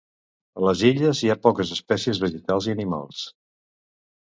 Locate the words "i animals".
2.73-3.25